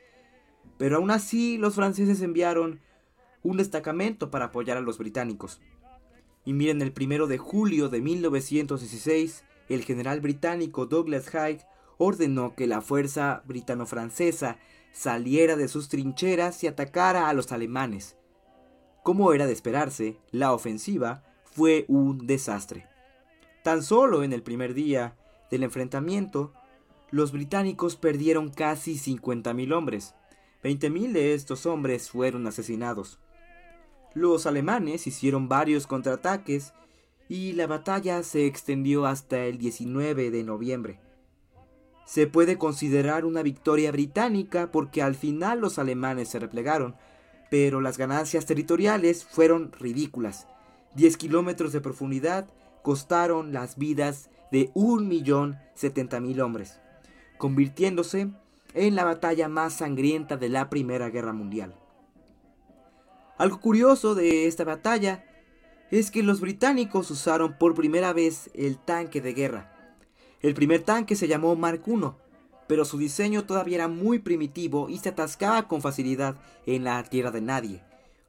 Pero 0.78 0.96
aún 0.96 1.10
así 1.10 1.58
los 1.58 1.74
franceses 1.74 2.22
enviaron 2.22 2.80
un 3.42 3.56
destacamento 3.56 4.30
para 4.30 4.46
apoyar 4.46 4.76
a 4.76 4.80
los 4.80 4.98
británicos. 4.98 5.60
Y 6.44 6.52
miren, 6.52 6.82
el 6.82 6.92
primero 6.92 7.26
de 7.26 7.38
julio 7.38 7.88
de 7.88 8.00
1916, 8.00 9.44
el 9.68 9.84
general 9.84 10.20
británico 10.20 10.86
Douglas 10.86 11.34
Haig 11.34 11.66
ordenó 11.98 12.54
que 12.54 12.66
la 12.66 12.80
fuerza 12.80 13.42
britano-francesa 13.46 14.58
saliera 14.92 15.56
de 15.56 15.68
sus 15.68 15.88
trincheras 15.88 16.62
y 16.64 16.66
atacara 16.66 17.28
a 17.28 17.32
los 17.32 17.52
alemanes. 17.52 18.16
Como 19.02 19.32
era 19.32 19.46
de 19.46 19.52
esperarse, 19.52 20.18
la 20.30 20.52
ofensiva 20.52 21.22
fue 21.44 21.84
un 21.88 22.26
desastre. 22.26 22.86
Tan 23.62 23.82
solo 23.82 24.22
en 24.22 24.32
el 24.32 24.42
primer 24.42 24.74
día 24.74 25.16
del 25.50 25.62
enfrentamiento, 25.62 26.52
los 27.10 27.30
británicos 27.30 27.96
perdieron 27.96 28.50
casi 28.50 28.94
50.000 28.94 29.72
hombres. 29.72 30.15
20.000 30.66 31.12
de 31.12 31.34
estos 31.34 31.64
hombres 31.64 32.10
fueron 32.10 32.46
asesinados. 32.48 33.20
Los 34.14 34.46
alemanes 34.46 35.06
hicieron 35.06 35.48
varios 35.48 35.86
contraataques 35.86 36.72
y 37.28 37.52
la 37.52 37.68
batalla 37.68 38.22
se 38.24 38.46
extendió 38.46 39.06
hasta 39.06 39.44
el 39.44 39.58
19 39.58 40.32
de 40.32 40.42
noviembre. 40.42 41.00
Se 42.04 42.26
puede 42.26 42.58
considerar 42.58 43.24
una 43.24 43.42
victoria 43.42 43.92
británica 43.92 44.72
porque 44.72 45.02
al 45.02 45.14
final 45.14 45.60
los 45.60 45.78
alemanes 45.78 46.30
se 46.30 46.40
replegaron, 46.40 46.96
pero 47.48 47.80
las 47.80 47.96
ganancias 47.96 48.44
territoriales 48.46 49.24
fueron 49.24 49.70
ridículas. 49.72 50.48
10 50.96 51.16
kilómetros 51.16 51.72
de 51.72 51.80
profundidad 51.80 52.48
costaron 52.82 53.52
las 53.52 53.76
vidas 53.76 54.30
de 54.50 54.72
1.070.000 54.74 56.40
hombres, 56.40 56.80
convirtiéndose 57.38 58.30
en 58.76 58.94
la 58.94 59.04
batalla 59.04 59.48
más 59.48 59.72
sangrienta 59.72 60.36
de 60.36 60.50
la 60.50 60.68
Primera 60.68 61.08
Guerra 61.08 61.32
Mundial. 61.32 61.74
Algo 63.38 63.60
curioso 63.60 64.14
de 64.14 64.46
esta 64.46 64.64
batalla 64.64 65.24
es 65.90 66.10
que 66.10 66.22
los 66.22 66.40
británicos 66.40 67.10
usaron 67.10 67.56
por 67.58 67.74
primera 67.74 68.12
vez 68.12 68.50
el 68.54 68.78
tanque 68.78 69.20
de 69.20 69.32
guerra. 69.32 69.72
El 70.42 70.54
primer 70.54 70.82
tanque 70.82 71.16
se 71.16 71.26
llamó 71.26 71.56
Mark 71.56 71.82
I, 71.86 72.10
pero 72.66 72.84
su 72.84 72.98
diseño 72.98 73.44
todavía 73.44 73.76
era 73.76 73.88
muy 73.88 74.18
primitivo 74.18 74.88
y 74.90 74.98
se 74.98 75.08
atascaba 75.08 75.68
con 75.68 75.80
facilidad 75.80 76.36
en 76.66 76.84
la 76.84 77.02
tierra 77.04 77.30
de 77.30 77.40
nadie. 77.40 77.82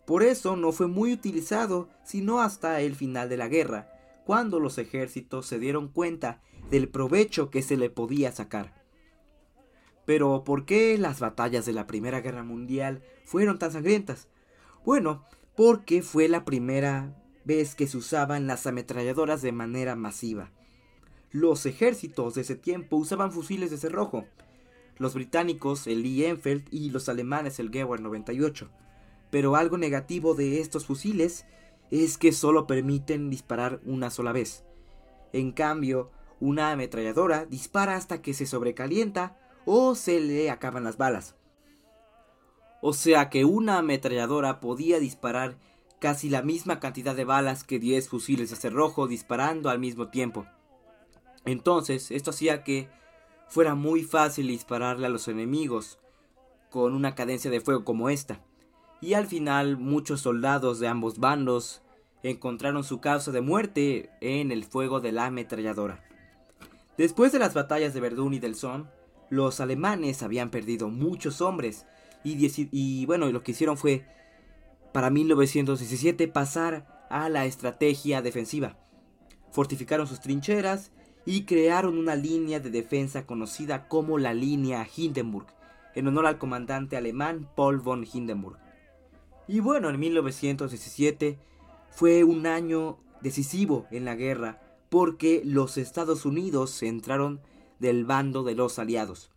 Por 0.06 0.24
eso 0.24 0.56
no 0.56 0.72
fue 0.72 0.88
muy 0.88 1.12
utilizado 1.12 1.90
sino 2.06 2.40
hasta 2.40 2.80
el 2.80 2.96
final 2.96 3.28
de 3.28 3.38
la 3.38 3.50
guerra, 3.50 3.90
cuando 4.26 4.60
los 4.62 4.78
ejércitos 4.78 5.46
se 5.46 5.60
dieron 5.60 5.90
cuenta 5.90 6.42
del 6.70 6.88
provecho 6.88 7.50
que 7.50 7.62
se 7.62 7.76
le 7.76 7.90
podía 7.90 8.32
sacar. 8.32 8.77
Pero 10.08 10.46
¿por 10.46 10.64
qué 10.64 10.98
las 10.98 11.20
batallas 11.20 11.66
de 11.66 11.74
la 11.74 11.86
Primera 11.86 12.22
Guerra 12.22 12.42
Mundial 12.42 13.04
fueron 13.26 13.60
tan 13.60 13.74
sangrientas? 13.74 14.30
Bueno, 14.86 15.26
porque 15.54 16.02
fue 16.02 16.30
la 16.30 16.46
primera 16.46 17.14
vez 17.44 17.76
que 17.76 17.88
se 17.88 17.98
usaban 17.98 18.48
las 18.48 18.66
ametralladoras 18.66 19.42
de 19.42 19.52
manera 19.52 19.98
masiva. 19.98 20.50
Los 21.34 21.66
ejércitos 21.66 22.36
de 22.36 22.42
ese 22.42 22.56
tiempo 22.56 22.96
usaban 22.96 23.34
fusiles 23.34 23.70
de 23.70 23.78
cerrojo. 23.78 24.24
Los 24.98 25.14
británicos, 25.14 25.88
el 25.88 26.04
Lee 26.04 26.24
Enfield, 26.24 26.70
y 26.72 26.90
los 26.90 27.10
alemanes, 27.10 27.60
el 27.60 27.70
Gewehr 27.70 28.00
98. 28.00 28.70
Pero 29.30 29.58
algo 29.58 29.78
negativo 29.78 30.36
de 30.36 30.62
estos 30.62 30.86
fusiles 30.86 31.44
es 31.92 32.18
que 32.18 32.32
solo 32.32 32.66
permiten 32.66 33.30
disparar 33.30 33.82
una 33.84 34.10
sola 34.10 34.32
vez. 34.32 34.64
En 35.34 35.52
cambio, 35.52 36.12
una 36.40 36.72
ametralladora 36.72 37.46
dispara 37.46 37.98
hasta 37.98 38.22
que 38.22 38.34
se 38.34 38.46
sobrecalienta 38.46 39.38
o 39.70 39.96
se 39.96 40.22
le 40.22 40.50
acaban 40.50 40.86
las 40.86 40.98
balas. 40.98 41.36
O 42.82 42.94
sea 42.94 43.30
que 43.30 43.44
una 43.44 43.80
ametralladora 43.80 44.62
podía 44.62 44.98
disparar 44.98 45.58
casi 46.00 46.30
la 46.30 46.42
misma 46.42 46.80
cantidad 46.80 47.16
de 47.16 47.26
balas 47.26 47.66
que 47.66 47.78
10 47.78 48.08
fusiles 48.08 48.50
de 48.50 48.56
cerrojo 48.56 49.08
disparando 49.08 49.70
al 49.70 49.80
mismo 49.80 50.08
tiempo. 50.08 50.46
Entonces, 51.44 52.12
esto 52.12 52.30
hacía 52.30 52.64
que 52.64 52.88
fuera 53.50 53.76
muy 53.76 54.04
fácil 54.04 54.48
dispararle 54.48 55.08
a 55.08 55.10
los 55.10 55.28
enemigos 55.28 56.00
con 56.70 56.94
una 56.94 57.14
cadencia 57.14 57.52
de 57.52 57.60
fuego 57.60 57.84
como 57.84 58.10
esta. 58.10 58.40
Y 59.02 59.16
al 59.16 59.28
final 59.28 59.76
muchos 59.78 60.22
soldados 60.22 60.80
de 60.80 60.88
ambos 60.88 61.20
bandos 61.20 61.82
encontraron 62.24 62.86
su 62.86 63.02
causa 63.02 63.32
de 63.32 63.42
muerte 63.42 64.12
en 64.22 64.54
el 64.54 64.64
fuego 64.64 65.02
de 65.02 65.12
la 65.12 65.26
ametralladora. 65.26 66.06
Después 66.98 67.34
de 67.34 67.40
las 67.40 67.54
batallas 67.54 67.94
de 67.94 68.00
Verdún 68.00 68.34
y 68.34 68.40
del 68.40 68.56
Somme, 68.56 68.86
los 69.30 69.60
alemanes 69.60 70.24
habían 70.24 70.50
perdido 70.50 70.90
muchos 70.90 71.42
hombres 71.42 71.86
y, 72.24 73.06
bueno, 73.06 73.32
lo 73.32 73.42
que 73.42 73.52
hicieron 73.52 73.78
fue, 73.78 74.06
para 74.94 75.10
1917, 75.10 76.28
pasar 76.28 77.08
a 77.10 77.30
la 77.30 77.46
estrategia 77.46 78.22
defensiva. 78.22 78.78
Fortificaron 79.52 80.08
sus 80.08 80.20
trincheras 80.20 80.92
y 81.26 81.46
crearon 81.46 81.98
una 81.98 82.16
línea 82.16 82.60
de 82.60 82.70
defensa 82.70 83.26
conocida 83.26 83.88
como 83.88 84.18
la 84.18 84.34
línea 84.34 84.88
Hindenburg, 84.94 85.48
en 85.96 86.08
honor 86.08 86.26
al 86.26 86.38
comandante 86.38 86.98
alemán 86.98 87.50
Paul 87.56 87.80
von 87.80 88.06
Hindenburg. 88.12 88.58
Y 89.48 89.62
bueno, 89.62 89.90
en 89.90 90.00
1917 90.00 91.40
fue 91.90 92.24
un 92.24 92.46
año 92.46 92.98
decisivo 93.22 93.88
en 93.92 94.06
la 94.06 94.16
guerra 94.16 94.62
porque 94.90 95.42
los 95.44 95.78
Estados 95.78 96.26
Unidos 96.26 96.84
entraron 96.84 97.40
del 97.80 98.06
bando 98.06 98.44
de 98.44 98.56
los 98.56 98.80
aliados. 98.80 99.32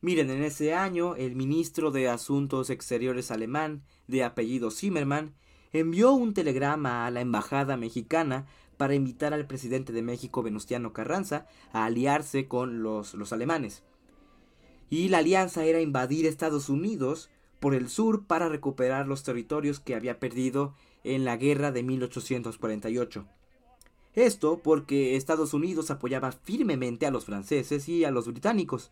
Miren, 0.00 0.30
en 0.30 0.42
ese 0.42 0.74
año 0.74 1.16
el 1.16 1.34
ministro 1.34 1.90
de 1.90 2.08
Asuntos 2.08 2.70
Exteriores 2.70 3.30
alemán, 3.30 3.82
de 4.06 4.22
apellido 4.22 4.70
Zimmermann, 4.70 5.34
envió 5.72 6.12
un 6.12 6.34
telegrama 6.34 7.06
a 7.06 7.10
la 7.10 7.20
embajada 7.20 7.76
mexicana 7.76 8.46
para 8.76 8.94
invitar 8.94 9.34
al 9.34 9.46
presidente 9.46 9.92
de 9.92 10.02
México, 10.02 10.42
Venustiano 10.42 10.92
Carranza, 10.92 11.46
a 11.72 11.84
aliarse 11.84 12.46
con 12.46 12.82
los, 12.82 13.14
los 13.14 13.32
alemanes. 13.32 13.82
Y 14.88 15.08
la 15.08 15.18
alianza 15.18 15.64
era 15.64 15.80
invadir 15.80 16.26
Estados 16.26 16.68
Unidos 16.68 17.28
por 17.60 17.74
el 17.74 17.88
sur 17.88 18.24
para 18.26 18.48
recuperar 18.48 19.08
los 19.08 19.24
territorios 19.24 19.80
que 19.80 19.94
había 19.94 20.20
perdido 20.20 20.74
en 21.02 21.24
la 21.24 21.36
guerra 21.36 21.72
de 21.72 21.82
1848. 21.82 23.26
Esto 24.18 24.58
porque 24.58 25.14
Estados 25.14 25.54
Unidos 25.54 25.92
apoyaba 25.92 26.32
firmemente 26.32 27.06
a 27.06 27.12
los 27.12 27.24
franceses 27.24 27.88
y 27.88 28.04
a 28.04 28.10
los 28.10 28.26
británicos, 28.26 28.90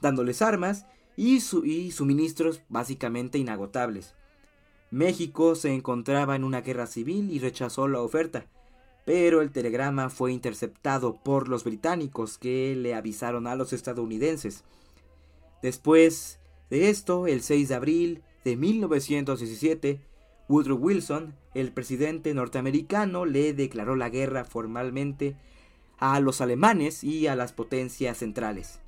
dándoles 0.00 0.42
armas 0.42 0.86
y, 1.16 1.40
suministros 1.40 2.62
básicamente 2.68 3.36
inagotables. 3.36 4.14
México 4.92 5.56
se 5.56 5.74
encontraba 5.74 6.36
en 6.36 6.44
una 6.44 6.60
guerra 6.60 6.86
civil 6.86 7.32
y 7.32 7.40
rechazó 7.40 7.88
la 7.88 8.00
oferta, 8.00 8.46
pero 9.04 9.42
el 9.42 9.50
telegrama 9.50 10.08
fue 10.08 10.32
interceptado 10.32 11.16
por 11.16 11.48
los 11.48 11.64
británicos 11.64 12.38
que 12.38 12.76
le 12.76 12.94
avisaron 12.94 13.48
a 13.48 13.56
los 13.56 13.72
estadounidenses. 13.72 14.62
Después 15.64 16.38
de 16.70 16.90
esto, 16.90 17.26
el 17.26 17.42
6 17.42 17.70
de 17.70 17.74
abril 17.74 18.22
de 18.44 18.56
1917, 18.56 20.00
Woodrow 20.50 20.76
Wilson, 20.76 21.36
el 21.54 21.70
presidente 21.70 22.34
norteamericano, 22.34 23.24
le 23.24 23.54
declaró 23.54 23.94
la 23.94 24.08
guerra 24.08 24.44
formalmente 24.44 25.36
a 25.96 26.18
los 26.18 26.40
alemanes 26.40 27.04
y 27.04 27.28
a 27.28 27.36
las 27.36 27.52
potencias 27.52 28.18
centrales. 28.18 28.80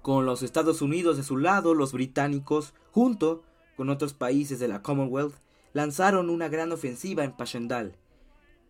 Con 0.00 0.24
los 0.24 0.44
Estados 0.44 0.80
Unidos 0.80 1.16
de 1.16 1.24
su 1.24 1.38
lado, 1.38 1.74
los 1.74 1.92
británicos, 1.92 2.72
junto 2.92 3.42
con 3.76 3.90
otros 3.90 4.14
países 4.14 4.60
de 4.60 4.68
la 4.68 4.80
Commonwealth, 4.80 5.34
lanzaron 5.72 6.30
una 6.30 6.48
gran 6.48 6.70
ofensiva 6.70 7.24
en 7.24 7.32
Passchendaele. 7.32 7.96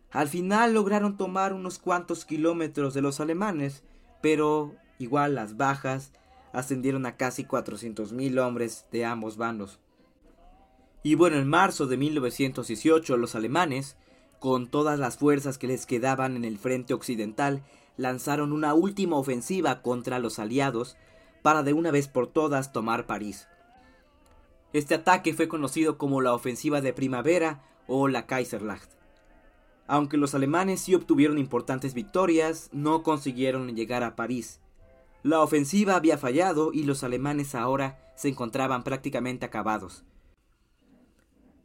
Al 0.09 0.29
final 0.29 0.73
lograron 0.73 1.17
tomar 1.17 1.53
unos 1.53 1.77
cuantos 1.77 2.25
kilómetros 2.25 2.95
de 2.95 3.03
los 3.03 3.19
alemanes, 3.19 3.83
pero 4.23 4.73
igual 4.97 5.35
las 5.35 5.55
bajas 5.55 6.13
ascendieron 6.51 7.05
a 7.05 7.15
casi 7.15 7.43
400.000 7.43 8.39
hombres 8.39 8.87
de 8.91 9.05
ambos 9.05 9.37
bandos. 9.37 9.79
Y 11.03 11.15
bueno, 11.15 11.35
en 11.37 11.49
marzo 11.49 11.85
de 11.85 11.97
1918 11.97 13.17
los 13.17 13.35
alemanes, 13.35 13.97
con 14.39 14.67
todas 14.67 14.97
las 14.97 15.17
fuerzas 15.17 15.57
que 15.57 15.67
les 15.67 15.85
quedaban 15.85 16.37
en 16.37 16.45
el 16.45 16.57
frente 16.57 16.93
occidental, 16.93 17.61
lanzaron 17.97 18.53
una 18.53 18.73
última 18.73 19.17
ofensiva 19.17 19.81
contra 19.81 20.19
los 20.19 20.39
aliados 20.39 20.95
para 21.41 21.61
de 21.61 21.73
una 21.73 21.91
vez 21.91 22.07
por 22.07 22.27
todas 22.27 22.71
tomar 22.71 23.05
París. 23.05 23.47
Este 24.71 24.95
ataque 24.95 25.33
fue 25.33 25.47
conocido 25.47 25.97
como 25.97 26.21
la 26.21 26.33
ofensiva 26.33 26.81
de 26.81 26.93
primavera 26.93 27.61
o 27.85 28.07
la 28.07 28.25
Kaiserlacht. 28.25 28.89
Aunque 29.87 30.17
los 30.17 30.33
alemanes 30.33 30.81
sí 30.81 30.95
obtuvieron 30.95 31.37
importantes 31.37 31.93
victorias, 31.93 32.69
no 32.71 33.03
consiguieron 33.03 33.75
llegar 33.75 34.03
a 34.03 34.15
París. 34.15 34.61
La 35.21 35.41
ofensiva 35.41 35.95
había 35.95 36.17
fallado 36.17 36.71
y 36.73 36.83
los 36.83 37.03
alemanes 37.03 37.55
ahora 37.55 37.99
se 38.15 38.29
encontraban 38.29 38.83
prácticamente 38.83 39.45
acabados. 39.45 40.05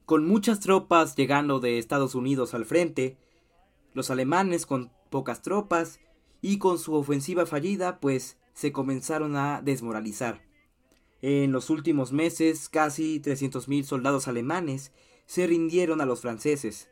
Con 0.08 0.26
muchas 0.26 0.58
tropas 0.60 1.16
llegando 1.16 1.60
de 1.60 1.76
Estados 1.76 2.14
Unidos 2.14 2.54
al 2.54 2.64
frente, 2.64 3.18
los 3.92 4.10
alemanes 4.10 4.64
con 4.64 4.90
pocas 5.10 5.42
tropas 5.42 6.00
y 6.40 6.56
con 6.56 6.78
su 6.78 6.94
ofensiva 6.94 7.44
fallida 7.44 8.00
pues 8.00 8.38
se 8.54 8.72
comenzaron 8.72 9.36
a 9.36 9.60
desmoralizar. 9.60 10.40
En 11.20 11.52
los 11.52 11.68
últimos 11.68 12.12
meses 12.12 12.70
casi 12.70 13.20
300.000 13.20 13.82
soldados 13.82 14.28
alemanes 14.28 14.92
se 15.26 15.46
rindieron 15.46 16.00
a 16.00 16.06
los 16.06 16.22
franceses. 16.22 16.88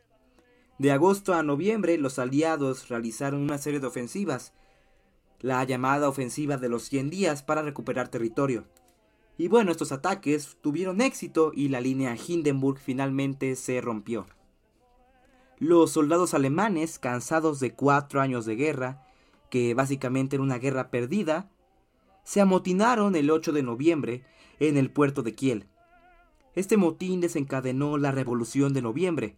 De 0.77 0.91
agosto 0.91 1.33
a 1.33 1.41
noviembre 1.41 1.97
los 1.97 2.19
aliados 2.19 2.87
realizaron 2.87 3.41
una 3.41 3.57
serie 3.57 3.79
de 3.79 3.87
ofensivas, 3.87 4.53
la 5.39 5.63
llamada 5.63 6.07
ofensiva 6.07 6.57
de 6.57 6.69
los 6.69 6.83
100 6.83 7.09
días 7.09 7.41
para 7.41 7.63
recuperar 7.63 8.09
territorio. 8.09 8.67
Y 9.39 9.49
bueno, 9.49 9.71
estos 9.71 9.91
ataques 9.91 10.57
tuvieron 10.61 10.99
éxito 10.99 11.51
y 11.53 11.69
la 11.69 11.79
línea 11.79 12.15
Hindenburg 12.15 12.79
finalmente 12.79 13.55
se 13.55 13.79
rompió. 13.81 14.25
Los 15.59 15.91
soldados 15.91 16.33
alemanes, 16.33 16.97
cansados 16.97 17.59
de 17.59 17.73
cuatro 17.73 18.19
años 18.21 18.45
de 18.45 18.55
guerra, 18.55 19.05
que 19.51 19.75
básicamente 19.75 20.35
era 20.35 20.43
una 20.43 20.57
guerra 20.57 20.89
perdida, 20.89 21.51
se 22.23 22.41
amotinaron 22.41 23.15
el 23.15 23.29
8 23.29 23.53
de 23.53 23.63
noviembre 23.63 24.23
en 24.59 24.75
el 24.75 24.89
puerto 24.89 25.21
de 25.21 25.33
Kiel. 25.33 25.67
Este 26.55 26.75
motín 26.75 27.21
desencadenó 27.21 27.97
la 27.97 28.11
Revolución 28.11 28.73
de 28.73 28.81
Noviembre, 28.81 29.37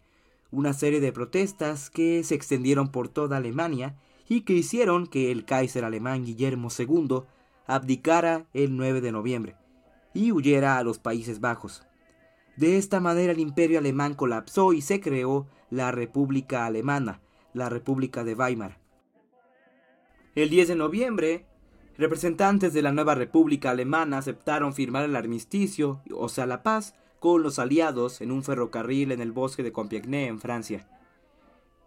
una 0.49 0.73
serie 0.73 1.01
de 1.01 1.11
protestas 1.11 1.89
que 1.89 2.23
se 2.23 2.35
extendieron 2.35 2.89
por 2.89 3.09
toda 3.09 3.37
Alemania 3.37 3.97
y 4.29 4.41
que 4.41 4.53
hicieron 4.53 5.07
que 5.07 5.31
el 5.31 5.43
Kaiser 5.45 5.83
alemán 5.83 6.23
Guillermo 6.25 6.69
II 6.75 7.23
abdicara 7.67 8.47
el 8.53 8.75
9 8.75 9.01
de 9.01 9.11
noviembre 9.11 9.55
y 10.13 10.31
huyera 10.31 10.77
a 10.77 10.83
los 10.83 10.99
Países 10.99 11.39
Bajos. 11.39 11.85
De 12.55 12.77
esta 12.77 12.99
manera 12.99 13.31
el 13.31 13.39
imperio 13.39 13.79
alemán 13.79 14.15
colapsó 14.15 14.73
y 14.73 14.81
se 14.81 14.99
creó 14.99 15.47
la 15.69 15.91
República 15.91 16.65
Alemana, 16.65 17.21
la 17.53 17.69
República 17.69 18.23
de 18.23 18.33
Weimar. 18.33 18.79
El 20.35 20.49
10 20.49 20.69
de 20.69 20.75
noviembre, 20.75 21.45
representantes 21.97 22.73
de 22.73 22.81
la 22.81 22.91
nueva 22.91 23.15
República 23.15 23.71
Alemana 23.71 24.17
aceptaron 24.17 24.73
firmar 24.73 25.03
el 25.03 25.15
armisticio, 25.15 26.01
o 26.13 26.29
sea, 26.29 26.45
la 26.45 26.63
paz, 26.63 26.95
con 27.19 27.43
los 27.43 27.59
aliados 27.59 28.21
en 28.21 28.31
un 28.31 28.43
ferrocarril 28.43 29.11
en 29.11 29.21
el 29.21 29.31
bosque 29.31 29.63
de 29.63 29.73
Compiègne, 29.73 30.27
en 30.27 30.39
Francia. 30.39 30.87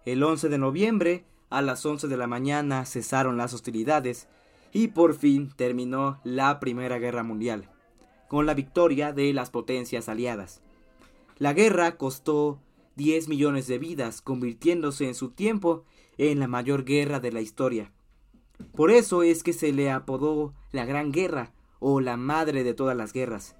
El 0.04 0.22
11 0.22 0.48
de 0.48 0.58
noviembre, 0.58 1.24
a 1.48 1.62
las 1.62 1.84
11 1.84 2.08
de 2.08 2.16
la 2.16 2.26
mañana, 2.26 2.84
cesaron 2.84 3.36
las 3.36 3.54
hostilidades 3.54 4.28
y 4.72 4.88
por 4.88 5.14
fin 5.14 5.50
terminó 5.54 6.20
la 6.24 6.60
Primera 6.60 6.98
Guerra 6.98 7.22
Mundial, 7.22 7.70
con 8.32 8.46
la 8.46 8.54
victoria 8.54 9.12
de 9.12 9.32
las 9.32 9.50
potencias 9.50 10.08
aliadas. 10.08 10.62
La 11.38 11.52
guerra 11.52 11.96
costó 11.98 12.58
10 12.96 13.28
millones 13.28 13.68
de 13.68 13.78
vidas, 13.78 14.22
convirtiéndose 14.22 15.06
en 15.06 15.14
su 15.14 15.28
tiempo 15.28 15.84
en 16.18 16.40
la 16.40 16.48
mayor 16.48 16.84
guerra 16.84 17.20
de 17.20 17.30
la 17.30 17.42
historia. 17.42 17.92
Por 18.74 18.90
eso 18.90 19.22
es 19.22 19.44
que 19.44 19.52
se 19.52 19.72
le 19.72 19.90
apodó 19.92 20.52
la 20.72 20.84
Gran 20.84 21.12
Guerra 21.12 21.52
o 21.78 22.00
la 22.00 22.16
madre 22.16 22.64
de 22.64 22.74
todas 22.74 22.96
las 22.96 23.12
guerras 23.12 23.54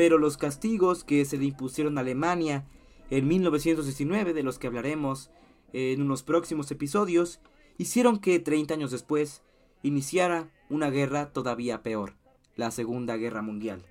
pero 0.00 0.16
los 0.16 0.38
castigos 0.38 1.04
que 1.04 1.26
se 1.26 1.36
le 1.36 1.44
impusieron 1.44 1.98
a 1.98 2.00
Alemania 2.00 2.64
en 3.10 3.28
1919, 3.28 4.32
de 4.32 4.42
los 4.42 4.58
que 4.58 4.66
hablaremos 4.66 5.30
en 5.74 6.00
unos 6.00 6.22
próximos 6.22 6.70
episodios, 6.70 7.38
hicieron 7.76 8.18
que 8.18 8.38
30 8.38 8.72
años 8.72 8.92
después 8.92 9.42
iniciara 9.82 10.48
una 10.70 10.88
guerra 10.88 11.34
todavía 11.34 11.82
peor, 11.82 12.14
la 12.56 12.70
Segunda 12.70 13.18
Guerra 13.18 13.42
Mundial. 13.42 13.89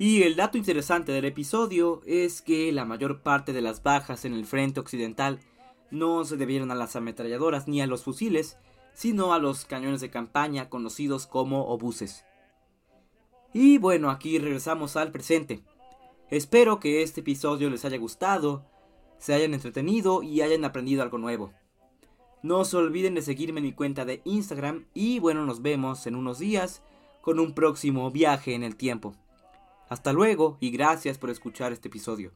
Y 0.00 0.22
el 0.22 0.34
dato 0.34 0.56
interesante 0.56 1.12
del 1.12 1.26
episodio 1.26 2.00
es 2.06 2.40
que 2.40 2.72
la 2.72 2.86
mayor 2.86 3.20
parte 3.20 3.52
de 3.52 3.60
las 3.60 3.82
bajas 3.82 4.24
en 4.24 4.32
el 4.32 4.46
frente 4.46 4.80
occidental 4.80 5.40
no 5.90 6.24
se 6.24 6.38
debieron 6.38 6.70
a 6.70 6.74
las 6.74 6.96
ametralladoras 6.96 7.68
ni 7.68 7.82
a 7.82 7.86
los 7.86 8.04
fusiles, 8.04 8.56
sino 8.94 9.34
a 9.34 9.38
los 9.38 9.66
cañones 9.66 10.00
de 10.00 10.08
campaña 10.08 10.70
conocidos 10.70 11.26
como 11.26 11.66
obuses. 11.66 12.24
Y 13.52 13.76
bueno, 13.76 14.08
aquí 14.08 14.38
regresamos 14.38 14.96
al 14.96 15.12
presente. 15.12 15.62
Espero 16.30 16.80
que 16.80 17.02
este 17.02 17.20
episodio 17.20 17.68
les 17.68 17.84
haya 17.84 17.98
gustado, 17.98 18.64
se 19.18 19.34
hayan 19.34 19.52
entretenido 19.52 20.22
y 20.22 20.40
hayan 20.40 20.64
aprendido 20.64 21.02
algo 21.02 21.18
nuevo. 21.18 21.52
No 22.42 22.64
se 22.64 22.78
olviden 22.78 23.16
de 23.16 23.20
seguirme 23.20 23.60
en 23.60 23.66
mi 23.66 23.72
cuenta 23.74 24.06
de 24.06 24.22
Instagram 24.24 24.86
y 24.94 25.18
bueno, 25.18 25.44
nos 25.44 25.60
vemos 25.60 26.06
en 26.06 26.16
unos 26.16 26.38
días 26.38 26.82
con 27.20 27.38
un 27.38 27.52
próximo 27.52 28.10
viaje 28.10 28.54
en 28.54 28.62
el 28.62 28.76
tiempo. 28.76 29.14
Hasta 29.90 30.12
luego 30.12 30.56
y 30.60 30.70
gracias 30.70 31.18
por 31.18 31.30
escuchar 31.30 31.72
este 31.72 31.88
episodio. 31.88 32.30